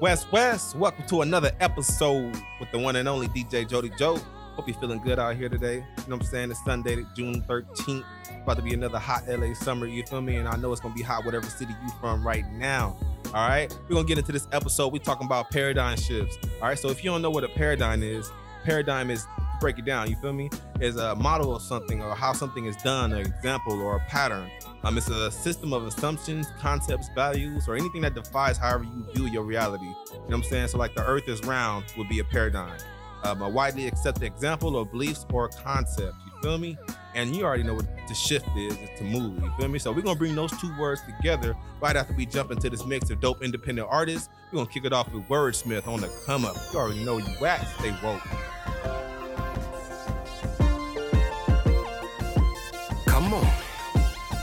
[0.00, 4.16] West West, welcome to another episode with the one and only DJ Jody Joe.
[4.54, 5.74] Hope you're feeling good out here today.
[5.74, 6.50] You know what I'm saying?
[6.50, 8.04] It's Sunday, June 13th.
[8.42, 10.36] About to be another hot LA summer, you feel me?
[10.36, 12.96] And I know it's gonna be hot whatever city you from right now.
[13.34, 13.70] All right.
[13.90, 14.90] We're gonna get into this episode.
[14.90, 16.38] We're talking about paradigm shifts.
[16.62, 16.78] All right.
[16.78, 18.32] So if you don't know what a paradigm is,
[18.64, 19.26] paradigm is
[19.60, 20.48] break it down, you feel me?
[20.80, 24.50] Is a model of something or how something is done, an example or a pattern.
[24.82, 29.26] Um, it's a system of assumptions, concepts, values, or anything that defies however you view
[29.26, 29.84] your reality.
[29.84, 30.68] You know what I'm saying?
[30.68, 32.78] So, like the earth is round would be a paradigm,
[33.24, 36.16] um, a widely accepted example of beliefs or concepts.
[36.24, 36.78] You feel me?
[37.14, 39.42] And you already know what the shift is, is to move.
[39.42, 39.78] You feel me?
[39.78, 43.10] So, we're gonna bring those two words together right after we jump into this mix
[43.10, 44.30] of dope independent artists.
[44.50, 46.56] We're gonna kick it off with Wordsmith on the come up.
[46.72, 48.22] You already know you at, stay woke.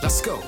[0.07, 0.39] Let's go.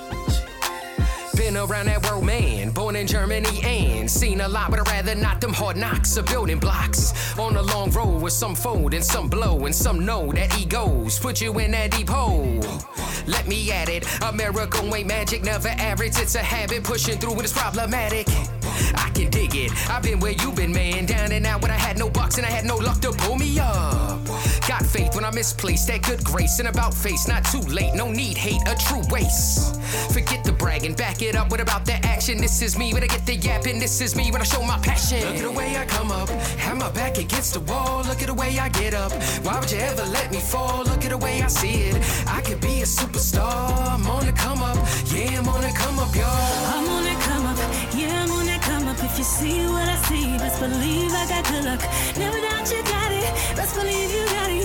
[1.36, 2.70] Been around that world, man.
[2.70, 6.28] Born in Germany and seen a lot, but I'd rather not them hard knocks of
[6.28, 7.12] building blocks.
[7.38, 11.20] On a long road with some fold and some blow, and some know that egos
[11.20, 12.62] put you in that deep hole.
[13.28, 14.06] Let me at it.
[14.22, 16.14] America ain't magic, never average.
[16.16, 18.30] It's a habit pushing through when it's problematic.
[18.96, 19.74] I can dig it.
[19.90, 21.06] I've been where you been, man.
[21.06, 23.36] Down and out when I had no bucks and I had no luck to pull
[23.36, 24.29] me up.
[24.70, 27.28] Got faith when I misplaced that good grace and about face.
[27.28, 29.82] Not too late, no need hate, a true waste.
[30.14, 31.50] Forget the bragging, back it up.
[31.50, 32.38] What about the action?
[32.38, 33.80] This is me when I get the yapping.
[33.80, 35.22] This is me when I show my passion.
[35.22, 38.04] Look at the way I come up, have my back against the wall.
[38.04, 39.12] Look at the way I get up.
[39.42, 40.84] Why would you ever let me fall?
[40.84, 41.96] Look at the way I see it.
[42.28, 43.96] I could be a superstar.
[43.96, 44.78] I'm on the come up,
[45.12, 46.30] yeah, I'm on the come up, y'all.
[46.76, 47.58] I'm on that come up,
[47.96, 49.04] yeah, I'm on that come up.
[49.04, 51.82] If you see what I see, best believe I got good luck.
[52.20, 54.59] Never doubt you got it, best believe you got it,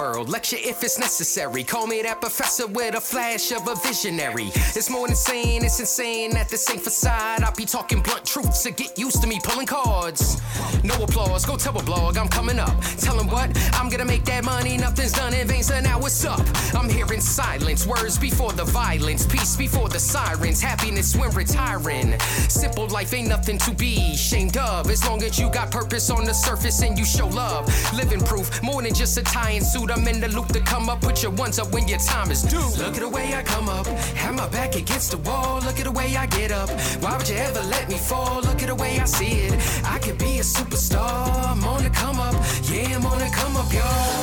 [0.00, 1.62] world, lecture if it's necessary.
[1.62, 4.48] Call me that professor with a flash of a visionary.
[4.78, 7.42] It's more than saying, it's insane at the same facade.
[7.42, 10.40] I'll be talking blunt truths, so get used to me pulling cards.
[10.82, 12.74] No applause, go tell a blog, I'm coming up.
[13.04, 16.24] Tell 'em what, I'm gonna make that money, nothing's done in vain, so now what's
[16.24, 16.44] up?
[16.74, 22.18] I'm hearing silence, words before the violence, peace before the sirens, happiness when retiring.
[22.48, 26.24] Simple life ain't nothing to be ashamed of, as long as you got purpose on
[26.24, 27.62] the surface and you show love.
[27.92, 29.89] Living proof, more than just a tie and suit.
[29.90, 32.42] I'm in the loop to come up, put your ones up when your time is
[32.42, 32.68] due.
[32.78, 35.60] Look at the way I come up, have my back against the wall.
[35.60, 36.70] Look at the way I get up.
[37.02, 38.40] Why would you ever let me fall?
[38.42, 39.54] Look at the way I see it.
[39.84, 41.50] I could be a superstar.
[41.50, 42.34] I'm on the come up,
[42.70, 43.82] yeah, I'm on the come up, y'all.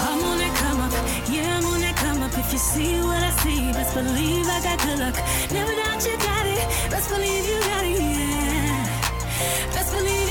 [0.09, 0.93] I'm on that come up,
[1.29, 2.37] yeah, I'm on that come up.
[2.37, 5.15] If you see what I see, best believe I got good luck.
[5.51, 9.73] Never doubt you got it, best believe you got it, yeah.
[9.73, 10.26] Best believe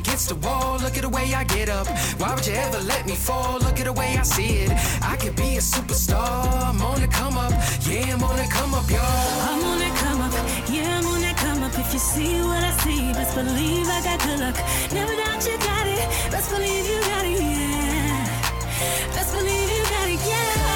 [0.00, 0.78] against the wall.
[0.84, 1.86] Look at the way I get up.
[2.18, 3.58] Why would you ever let me fall?
[3.66, 4.70] Look at the way I see it.
[5.02, 6.70] I could be a superstar.
[6.70, 7.52] I'm on the come up,
[7.86, 9.36] yeah, I'm on the come up, y'all.
[9.48, 10.34] I'm on that come up,
[10.74, 11.74] yeah, I'm on that come up.
[11.82, 14.56] If you see what I see, best believe I got good luck.
[14.92, 18.26] Never doubt you got it, best believe you got it, yeah.
[19.14, 20.69] Best believe you got it, yeah.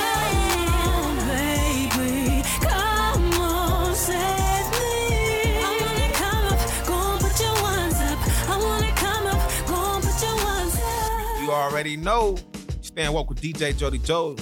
[11.75, 12.37] Already know.
[12.83, 14.37] Stand woke with DJ Jody Joe.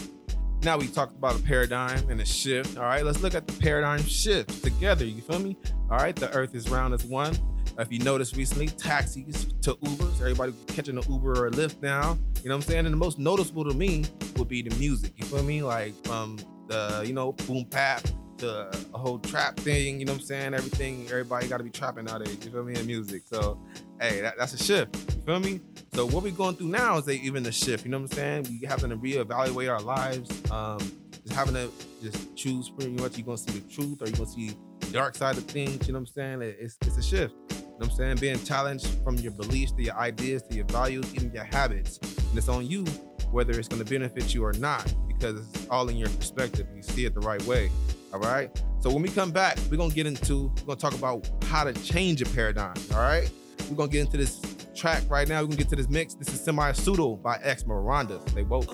[0.64, 2.76] Now we talked about a paradigm and a shift.
[2.76, 5.06] All right, let's look at the paradigm shift together.
[5.06, 5.56] You feel me?
[5.90, 7.34] All right, the earth is round as one.
[7.78, 12.18] If you noticed recently, taxis to Ubers, everybody catching an Uber or a Lyft now.
[12.42, 12.84] You know what I'm saying?
[12.84, 14.04] And the most noticeable to me
[14.36, 15.14] would be the music.
[15.16, 15.62] You feel me?
[15.62, 16.36] Like from
[16.68, 18.02] the, you know, boom bap
[18.42, 19.98] to a whole trap thing.
[19.98, 20.54] You know what I'm saying?
[20.54, 22.38] Everything, everybody got to be trapping nowadays.
[22.44, 22.74] You feel me?
[22.78, 23.22] In music.
[23.26, 23.58] So,
[24.00, 24.94] hey, that, that's a shift.
[25.16, 25.60] You feel me?
[25.94, 27.84] So what we're going through now is a, even a shift.
[27.84, 28.46] You know what I'm saying?
[28.60, 30.30] We having to reevaluate our lives.
[30.50, 30.78] Um,
[31.24, 31.70] just having to
[32.02, 33.16] just choose pretty much.
[33.16, 35.86] you're gonna see the truth or you're gonna see the dark side of things.
[35.86, 36.42] You know what I'm saying?
[36.42, 37.34] It- It's it's a shift.
[37.50, 38.16] You know what I'm saying?
[38.16, 41.98] Being challenged from your beliefs to your ideas to your values, even your habits.
[41.98, 42.84] And it's on you
[43.30, 46.66] whether it's gonna benefit you or not, because it's all in your perspective.
[46.76, 47.70] You see it the right way.
[48.12, 48.50] All right.
[48.80, 51.72] So when we come back, we're gonna get into we're gonna talk about how to
[51.72, 52.74] change a paradigm.
[52.92, 53.30] All right.
[53.70, 54.40] We're gonna get into this
[54.74, 55.40] track right now.
[55.40, 56.14] We're gonna get to this mix.
[56.14, 58.20] This is Semi Pseudo by X Miranda.
[58.34, 58.70] They woke.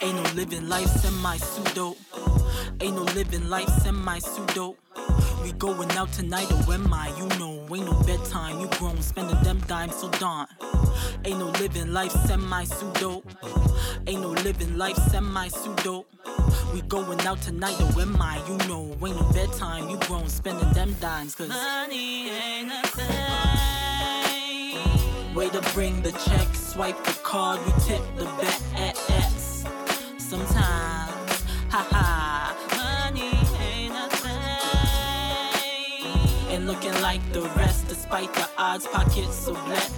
[0.00, 1.96] Ain't no living life semi pseudo.
[2.80, 4.76] Ain't no living life semi pseudo.
[5.42, 7.08] We going out tonight, or am I?
[7.18, 8.60] You know ain't no bedtime.
[8.60, 10.46] You grown, spending them dimes so darn.
[11.24, 13.22] Ain't no living life semi pseudo.
[14.06, 16.06] Ain't no living life semi pseudo.
[16.72, 18.42] We going out tonight or am I?
[18.48, 19.88] You know, ain't no bedtime.
[19.88, 21.34] You grown, spending them dimes.
[21.34, 23.18] Cause money ain't a thing.
[25.34, 28.96] Way to bring the check, swipe the card, we tip the bet.
[30.18, 33.32] Sometimes, haha, money
[33.62, 34.38] ain't a thing.
[36.54, 37.42] And looking like the
[37.98, 39.92] despite the odds, pockets so blessed.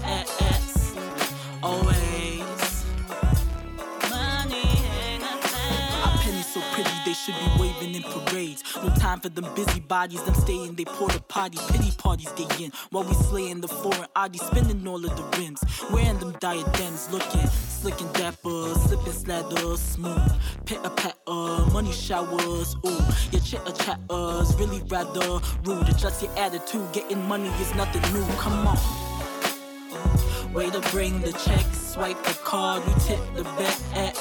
[1.62, 2.40] Always.
[6.50, 8.64] So pretty, they should be waving in parades.
[8.82, 11.58] No time for them busybodies, them stay in they porta potty.
[11.68, 15.60] Pity parties they in while we slaying the foreign oddies, spinning all of the rims.
[15.92, 17.46] Wearing them diadems, looking
[17.80, 20.32] slick and dapper, slipping slather, smooth.
[20.66, 23.00] Pitter patter, money showers, ooh.
[23.32, 25.88] Your chitter chatters, really rather rude.
[25.88, 28.26] Adjust your attitude, getting money is nothing new.
[28.36, 28.76] Come on.
[30.52, 34.14] Way to bring the check, swipe the card, we tip the bet.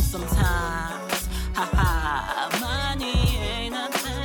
[0.00, 4.22] Sometimes haha, money ain't a thing.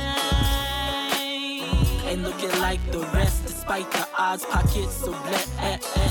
[2.08, 4.44] Ain't looking like the rest, despite the odds.
[4.44, 5.14] Pockets so.
[5.14, 6.07] Always.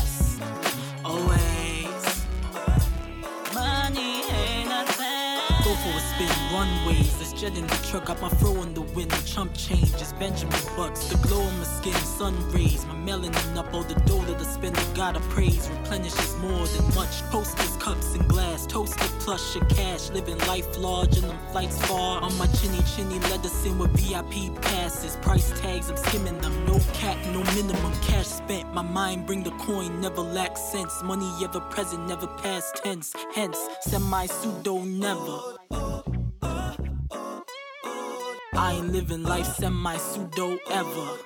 [5.67, 9.11] Go for a spin, runways jet in the truck, got my fro in the wind.
[9.11, 11.05] The chump changes, Benjamin Bucks.
[11.05, 12.83] The glow on my skin, sun rays.
[12.87, 15.69] My melanin up, all the dough that I spend, gotta praise.
[15.69, 17.21] Replenishes more than much.
[17.29, 18.65] Posters, cups, and glass.
[18.65, 20.09] Toasted, plush, and cash.
[20.09, 22.21] Living life large, and them flights far.
[22.21, 25.15] On my chinny chinny, let us in with VIP passes.
[25.17, 26.65] Price tags, I'm skimming them.
[26.65, 28.73] No cap, no minimum cash spent.
[28.73, 31.03] My mind bring the coin, never lack sense.
[31.03, 33.13] Money ever present, never past tense.
[33.35, 35.56] Hence, semi pseudo, never.
[38.59, 41.17] I ain't living life semi pseudo ever.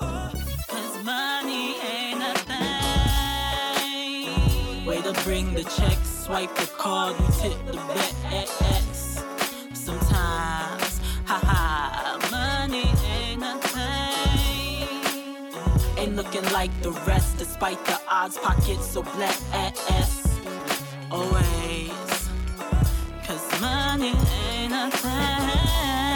[0.00, 4.26] Cause money ain't a thing.
[4.84, 8.14] Way to bring the check, swipe the card, we tip the bet.
[9.74, 14.88] Sometimes, haha, money ain't a thing.
[15.98, 19.38] Ain't looking like the rest, despite the odds, pockets so black.
[21.12, 22.28] Always,
[23.24, 24.14] cause money
[24.50, 26.09] ain't a thing.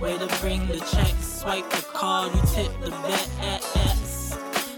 [0.00, 3.62] Way to bring the check, swipe the card, you tip the bet.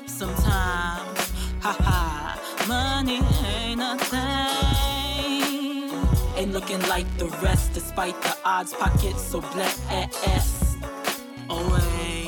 [0.06, 2.38] Sometimes, haha,
[2.68, 4.18] money ain't nothing.
[6.36, 9.80] Ain't looking like the rest, despite the odds, pockets so blessed.
[11.50, 12.27] Oh, Always,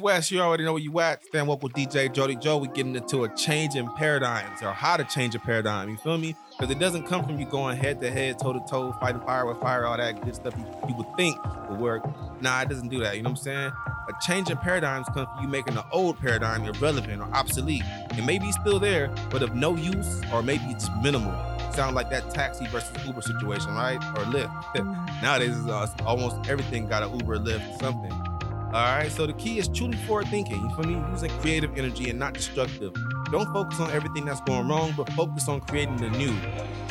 [0.00, 1.24] West you already know where you at.
[1.24, 2.58] Stand up with DJ Jody Joe.
[2.58, 5.88] We getting into a change in paradigms or how to change a paradigm.
[5.88, 6.36] You feel me?
[6.50, 9.46] Because it doesn't come from you going head to head, toe to toe, fighting fire
[9.46, 11.36] with fire, all that good stuff you, you would think
[11.68, 12.04] would work.
[12.40, 13.16] Nah, it doesn't do that.
[13.16, 13.72] You know what I'm saying?
[14.08, 17.82] A change in paradigms comes from you making the old paradigm irrelevant or obsolete.
[18.10, 21.32] It may be still there, but of no use, or maybe it's minimal.
[21.72, 23.96] Sound like that taxi versus Uber situation, right?
[23.96, 25.22] Or Lyft.
[25.22, 28.31] Nowadays, uh, almost everything got an Uber, Lyft, something.
[28.72, 29.12] All right.
[29.12, 30.62] So the key is truly forward thinking.
[30.62, 31.10] You feel me?
[31.10, 32.94] Using creative energy and not destructive.
[33.30, 36.34] Don't focus on everything that's going wrong, but focus on creating the new.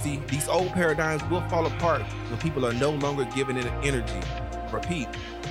[0.01, 4.19] See, these old paradigms will fall apart when people are no longer giving it energy.
[4.71, 5.07] Repeat,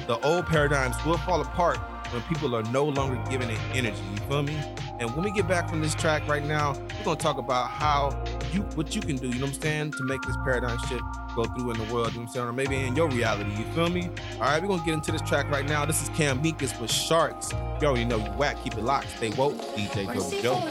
[0.07, 1.79] the old paradigms will fall apart
[2.13, 4.03] when people are no longer giving it energy.
[4.13, 4.57] You feel me?
[5.01, 8.11] And when we get back from this track right now, we're gonna talk about how
[8.55, 11.03] you what you can do, you know what I'm saying, to make this paradigm shift
[11.35, 13.51] go through in the world, you know what I'm saying, or maybe in your reality,
[13.57, 14.11] you feel me?
[14.35, 15.85] All right, we're gonna get into this track right now.
[15.85, 17.53] This is Cam Meekins with Sharks.
[17.81, 20.69] You already know you whack, keep it locked, stay woke, DJ Joe Joe.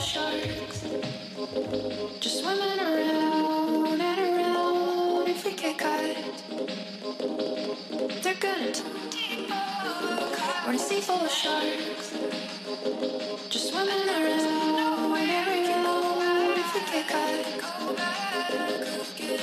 [2.19, 6.15] Just swimming around and around if we get caught.
[8.23, 8.73] They're gonna
[10.65, 12.13] Wanna see full of sharks.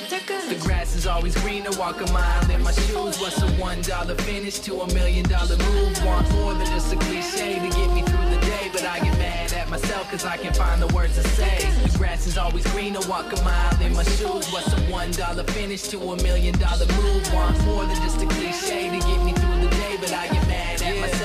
[0.09, 3.19] The grass is always greener, walk a mile in my shoes.
[3.19, 6.05] What's a one dollar finish to a million dollar move?
[6.05, 9.19] Want more than just a cliche to get me through the day, but I get
[9.19, 11.59] mad at myself cause I can't find the words to say.
[11.83, 14.47] The grass is always greener, walk a mile in my shoes.
[14.53, 17.35] What's a one dollar finish to a million dollar move?
[17.35, 20.29] Want more than just a cliche to get me through the day, but I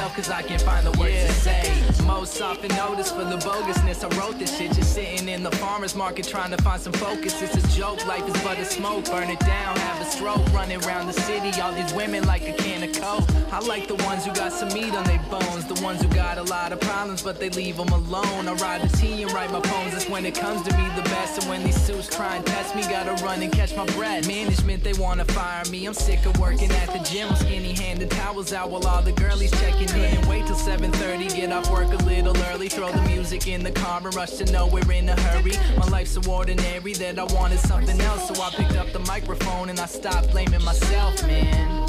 [0.01, 2.03] myself cause I can't find the words to say.
[2.05, 4.03] Most often noticed for the bogusness.
[4.03, 7.41] I wrote this shit just sitting in the farmer's market trying to find some focus.
[7.41, 9.05] It's a joke, life is but a smoke.
[9.05, 11.51] Burn it down, have a stroke, running around the city.
[11.61, 13.29] All these women like a can of coke.
[13.51, 16.37] I like the ones who got some meat on their bones, the ones who got
[16.37, 18.47] a lot of problems, but they leave them alone.
[18.47, 19.93] I ride the T and write my poems.
[19.93, 21.39] That's when it comes to me the best.
[21.39, 24.27] And when these suits try and test me, gotta run and catch my breath.
[24.27, 25.85] Management, they wanna fire me.
[25.85, 29.51] I'm sick of working at the gym, skinny handed towels out while all the girlies
[29.51, 30.27] checking in.
[30.27, 32.69] Wait till 7:30, get off work a little early.
[32.69, 35.53] Throw the music in the car and rush to nowhere in a hurry.
[35.77, 39.69] My life's so ordinary that I wanted something else, so I picked up the microphone
[39.69, 41.87] and I stopped blaming myself, man.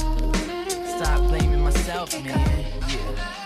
[0.97, 2.64] Stop blaming myself, man.
[2.88, 3.42] Yeah.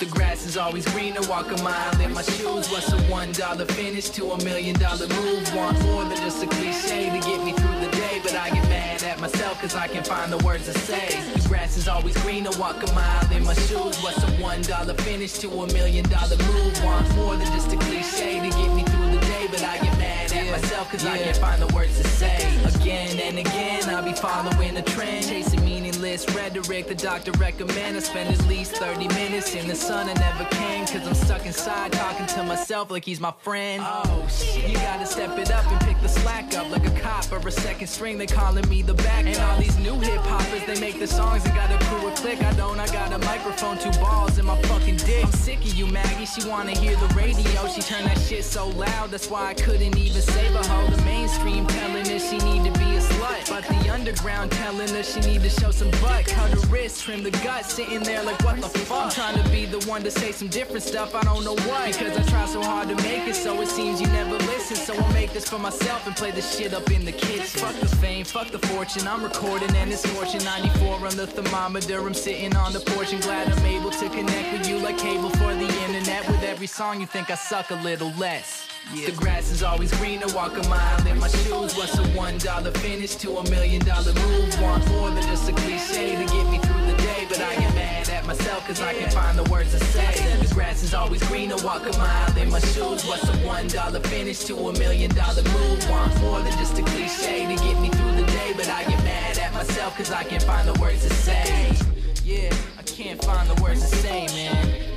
[0.00, 2.70] The grass is always greener, walk a mile in my shoes.
[2.70, 5.54] What's a one dollar finish to a million dollar move?
[5.54, 8.66] Want more than just a cliche to get me through the day, but I get
[8.70, 11.20] mad at myself cause I can't find the words to say.
[11.34, 13.98] The grass is always greener, walk a mile in my shoes.
[14.02, 16.82] What's a one dollar finish to a million dollar move?
[16.82, 19.98] Want more than just a cliche to get me through the day, but I get
[19.98, 22.38] mad at myself cause I can't find the words to say.
[22.74, 25.62] Again and again, I'll be following a trend, chasing
[26.00, 26.88] meaningless rhetoric.
[26.88, 30.08] The doctor recommend I spend at least 30 minutes in the sun.
[30.08, 33.82] I never can cause I'm stuck inside talking to myself like he's my friend.
[33.84, 34.26] Oh
[34.66, 37.50] you gotta step it up and pick the slack up like a cop or a
[37.50, 38.18] second string.
[38.18, 39.26] They calling me the back.
[39.26, 42.12] And all these new hip hoppers, they make the songs and got a crew a
[42.12, 42.42] click.
[42.42, 45.24] I don't, I got a microphone, two balls in my fucking dick.
[45.24, 46.26] I'm sick of you, Maggie.
[46.26, 47.68] She wanna hear the radio.
[47.68, 50.64] She turned that shit so loud, that's why I couldn't even save her.
[50.64, 53.39] Hold the mainstream telling her she need to be a slut.
[53.50, 56.24] But the underground telling her she need to show some butt.
[56.26, 59.06] Cut her wrist, trim the gut, sitting there like what the fuck.
[59.06, 61.98] I'm trying to be the one to say some different stuff, I don't know what.
[61.98, 64.76] Because I try so hard to make it, so it seems you never listen.
[64.76, 67.60] So I'll make this for myself and play this shit up in the kitchen.
[67.60, 69.08] Fuck the fame, fuck the fortune.
[69.08, 72.06] I'm recording and it's fortune 94 on the thermometer.
[72.06, 75.30] I'm sitting on the porch and glad I'm able to connect with you like cable
[75.30, 76.28] for the internet.
[76.28, 78.59] With every song, you think I suck a little less.
[78.88, 81.76] The grass is always greener, walk a mile in my shoes.
[81.76, 84.60] What's a one dollar finish to a million dollar move?
[84.60, 87.74] Want more than just a cliche to get me through the day, but I get
[87.74, 90.36] mad at myself cause I can't find the words to say.
[90.44, 93.04] The grass is always greener, walk a mile in my shoes.
[93.06, 95.88] What's a one dollar finish to a million dollar move?
[95.88, 99.04] Want more than just a cliche to get me through the day, but I get
[99.04, 101.76] mad at myself cause I can't find the words to say.
[102.24, 104.89] Yeah, I can't find the words to say, man.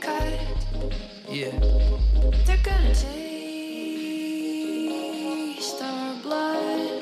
[0.00, 0.90] Around if we get
[1.26, 1.50] caught, yeah.
[2.44, 3.12] they're gonna taste
[5.82, 6.92] our blood.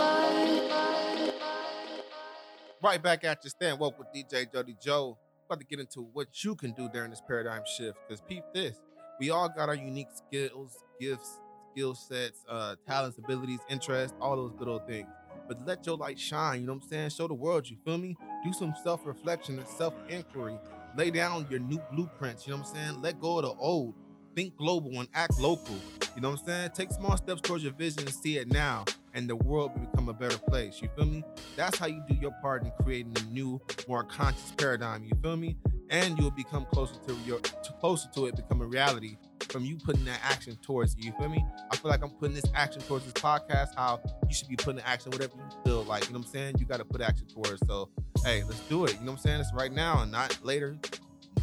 [2.82, 5.18] Right back at you, stand woke with DJ Jody Joe.
[5.46, 7.98] About to get into what you can do during this paradigm shift.
[8.08, 8.80] Because peep this,
[9.18, 11.40] we all got our unique skills, gifts,
[11.72, 15.08] skill sets, uh, talents, abilities, interests, all those good old things.
[15.46, 16.60] But let your light shine.
[16.62, 17.10] You know what I'm saying?
[17.10, 17.68] Show the world.
[17.68, 18.16] You feel me?
[18.44, 20.58] Do some self-reflection and self-inquiry.
[20.96, 22.46] Lay down your new blueprints.
[22.46, 23.02] You know what I'm saying?
[23.02, 23.94] Let go of the old.
[24.34, 25.76] Think global and act local.
[26.14, 26.70] You know what I'm saying?
[26.74, 30.08] Take small steps towards your vision and see it now, and the world will become
[30.08, 30.80] a better place.
[30.80, 31.24] You feel me?
[31.56, 35.04] That's how you do your part in creating a new, more conscious paradigm.
[35.04, 35.56] You feel me?
[35.90, 39.16] And you'll become closer to your to closer to it become a reality
[39.50, 41.04] from you putting that action towards it.
[41.04, 41.44] You feel me?
[41.70, 43.74] I feel like I'm putting this action towards this podcast.
[43.74, 46.06] How you should be putting action whatever you feel like.
[46.06, 46.56] You know what I'm saying?
[46.58, 47.60] You got to put action towards.
[47.66, 47.88] So
[48.24, 48.92] hey, let's do it.
[48.92, 49.40] You know what I'm saying?
[49.40, 50.76] It's right now and not later,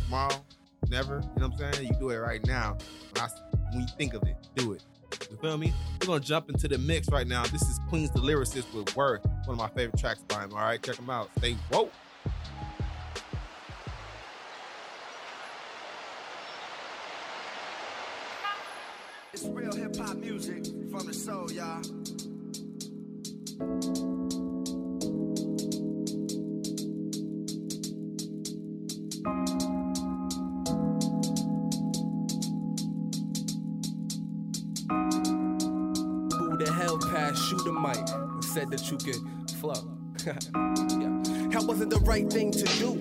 [0.06, 0.36] tomorrow,
[0.90, 1.16] never.
[1.16, 1.88] You know what I'm saying?
[1.88, 2.78] You do it right now.
[3.14, 3.30] When, I,
[3.72, 4.84] when you think of it, do it.
[5.32, 5.74] You feel me?
[6.02, 7.44] We're gonna jump into the mix right now.
[7.44, 10.54] This is Queens the Lyricist with Worth, one of my favorite tracks by him.
[10.54, 11.30] All right, check him out.
[11.38, 11.92] Stay woke.
[19.50, 21.82] Real hip hop music from the soul, y'all.
[36.38, 39.98] Who the hell passed you the mic and said that you could flow?
[41.00, 41.17] Yeah.
[41.58, 43.00] That wasn't the right thing to do.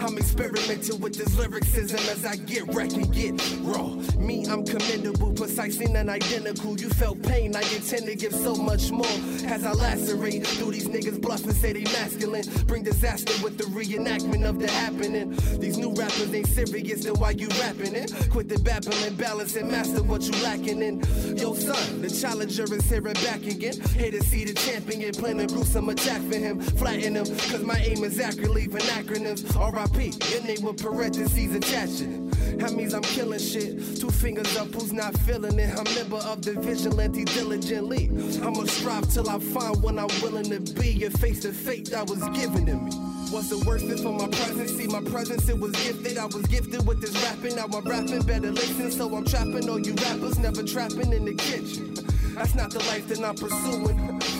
[0.00, 3.32] I'm experimenting with this lyricism as I get wrecked and get
[3.62, 3.86] raw.
[4.16, 6.78] Me, I'm commendable, precise and identical.
[6.78, 9.06] You felt pain, I intend to give so much more.
[9.46, 12.44] As I lacerate through these niggas bluff and say they masculine.
[12.66, 15.34] Bring disaster with the reenactment of the happening.
[15.58, 18.14] These new rappers ain't serious, then why you rapping it?
[18.30, 21.00] Quit the babbling, balance and master what you lacking in.
[21.36, 23.74] Yo, son, the challenger is here and back again.
[23.96, 26.60] Here to see the champion, plan a gruesome attack for him.
[26.60, 29.42] Flatten him, cause my aim is accurately leaving acronyms.
[29.54, 32.58] RIP, your name with parentheses attached.
[32.58, 34.00] That means I'm killing shit.
[34.00, 35.76] Two fingers up, who's not feeling it?
[35.76, 38.08] I'm member of the vigilante diligently.
[38.42, 40.88] I'ma strive till I find what I'm willing to be.
[40.88, 42.90] Your face to fate that was given to me.
[43.32, 44.72] Was it worth it for my presence?
[44.72, 46.16] See, my presence, it was gifted.
[46.18, 47.56] I was gifted with this rapping.
[47.56, 48.90] Now I'm rapping, better listen.
[48.90, 51.94] So I'm trapping all you rappers, never trapping in the kitchen.
[52.34, 53.98] That's not the life that I'm pursuing.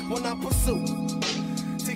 [0.08, 1.15] When I pursue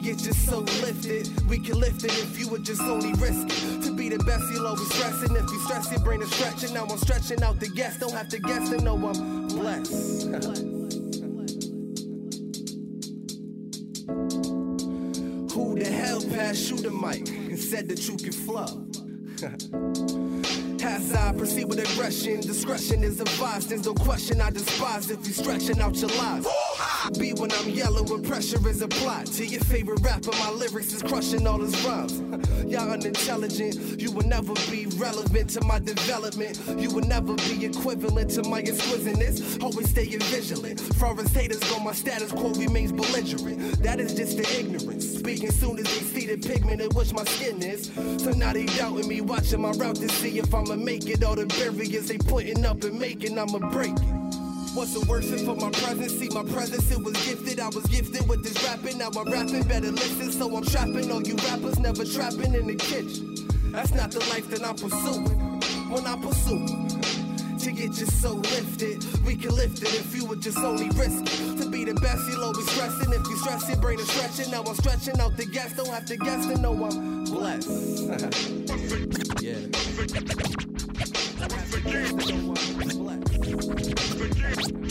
[0.00, 3.82] get your soul lifted, we can lift it if you would just only risk it.
[3.84, 5.36] To be the best, you'll always stressing.
[5.36, 6.74] If you stress, your brain is stretching.
[6.74, 7.98] Now I'm stretching out the guess.
[7.98, 10.26] Don't have to guess to know I'm blessed.
[15.52, 18.86] Who the hell passed you the mic and said that you can flow?
[20.82, 23.68] As I proceed with aggression, discretion is advised.
[23.68, 26.46] There's no question I despise if you stretching out your lies.
[27.18, 29.26] Be when I'm yelling when pressure is applied.
[29.26, 32.20] To your favorite rapper, my lyrics is crushing all his rhymes.
[32.66, 36.60] Y'all unintelligent, you will never be relevant to my development.
[36.78, 39.58] You will never be equivalent to my exquisiteness.
[39.58, 40.80] Always staying vigilant.
[40.96, 43.82] Far as haters go, my status quo remains belligerent.
[43.82, 45.18] That is just the ignorance.
[45.18, 47.90] Speaking soon as they see the pigment in which my skin is.
[48.22, 51.24] So now they doubting me, watching my route to see if I'ma make it.
[51.24, 54.19] All the barriers they putting up and making, I'ma break it.
[54.72, 56.12] What's the worst for my presence?
[56.12, 57.58] See my presence, it was gifted.
[57.58, 58.98] I was gifted with this rapping.
[58.98, 60.30] Now I'm rapping, better listen.
[60.30, 61.10] So I'm trapping.
[61.10, 63.34] All you rappers never trapping in the kitchen.
[63.72, 65.60] That's not the life that I'm pursuing.
[65.90, 66.66] When I pursue
[67.58, 71.24] to get your so lifted, we can lift it if you would just only risk
[71.24, 71.62] it.
[71.62, 73.12] To be the best, you'll always stressing.
[73.12, 74.52] If you stress, your brain is stretching.
[74.52, 75.74] Now I'm stretching out the gas.
[75.74, 78.06] Don't have to guess to know I'm blessed.
[79.42, 79.66] yeah.
[83.60, 84.89] Rhyme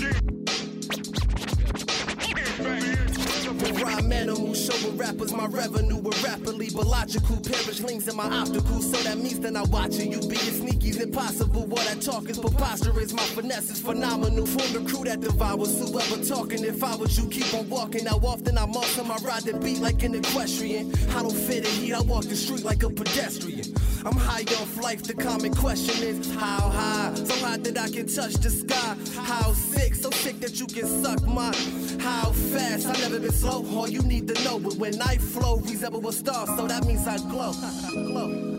[4.83, 7.37] with rappers, my revenue will rapidly but logical.
[7.37, 11.65] Perish links in my opticals, so that means that I'm watching you being sneaky's impossible.
[11.65, 14.45] What I talk is preposterous, my finesse is phenomenal.
[14.45, 16.63] Form the crew that devours whoever talking.
[16.63, 18.05] If I was you, keep on walking.
[18.05, 20.93] How often I'm off to my ride the beat like an equestrian.
[21.09, 23.73] I don't fit in heat, I walk the street like a pedestrian.
[24.05, 27.13] I'm high off life, the common question is how high?
[27.15, 28.95] So high that I can touch the sky.
[29.21, 31.53] How sick, so sick that you can suck my.
[31.99, 32.87] How fast?
[32.87, 33.65] I've never been slow.
[33.75, 37.07] All you need to know, but when I flow, resemble a star, so that means
[37.07, 37.53] I glow.
[37.93, 38.58] glow.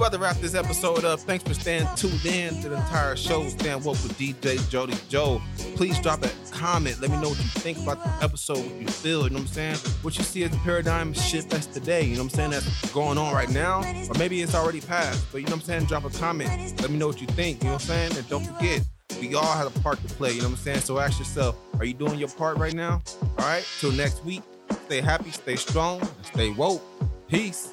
[0.00, 1.20] About to wrap this episode up.
[1.20, 3.46] Thanks for staying tuned in to the entire show.
[3.48, 5.42] Stand woke with DJ Jody Joe.
[5.76, 6.98] Please drop a comment.
[7.02, 9.42] Let me know what you think about the episode, what you feel, you know what
[9.42, 9.76] I'm saying?
[10.00, 12.50] What you see as the paradigm shift that's today, you know what I'm saying?
[12.52, 13.80] That's going on right now.
[14.08, 15.30] Or maybe it's already passed.
[15.32, 15.84] But you know what I'm saying?
[15.84, 16.80] Drop a comment.
[16.80, 18.16] Let me know what you think, you know what I'm saying?
[18.16, 18.80] And don't forget,
[19.20, 20.80] we all have a part to play, you know what I'm saying?
[20.80, 23.02] So ask yourself, are you doing your part right now?
[23.20, 23.66] All right.
[23.80, 24.42] Till next week.
[24.86, 26.82] Stay happy, stay strong, stay woke.
[27.28, 27.68] Peace.